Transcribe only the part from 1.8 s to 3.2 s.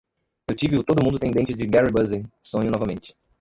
Busey" sonho novamente.